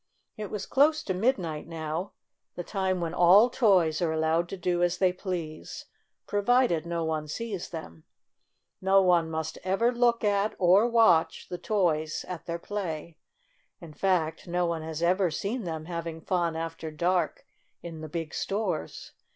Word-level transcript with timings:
It 0.35 0.49
was 0.49 0.65
close 0.65 1.03
to 1.03 1.13
midnight 1.13 1.67
now— 1.67 2.13
the 2.55 2.63
time 2.63 2.99
10 3.01 3.11
STORY 3.11 3.11
OF 3.11 3.11
A 3.11 3.11
SAWDUST 3.11 3.19
DOLL 3.19 3.25
1 3.27 3.29
when 3.29 3.29
all 3.29 3.49
toys 3.91 4.01
are 4.01 4.11
allowed 4.11 4.49
to 4.49 4.57
do 4.57 4.81
as 4.81 4.97
they 4.97 5.13
please, 5.13 5.85
provided 6.25 6.85
no 6.87 7.05
one 7.05 7.27
sees 7.27 7.69
them. 7.69 8.05
No 8.81 8.99
one 9.03 9.29
must 9.29 9.59
ever 9.63 9.91
look 9.91 10.23
at, 10.23 10.55
or 10.57 10.87
watch, 10.87 11.49
the 11.49 11.59
toys 11.59 12.25
at 12.27 12.47
their 12.47 12.57
play. 12.57 13.19
In 13.79 13.93
fact, 13.93 14.47
no 14.47 14.65
one 14.65 14.81
has 14.81 15.03
ever 15.03 15.29
seen 15.29 15.65
them 15.65 15.85
having 15.85 16.19
fun 16.19 16.55
after 16.55 16.89
dark 16.89 17.45
in 17.83 18.01
the 18.01 18.09
big 18.09 18.33
stores. 18.33 19.11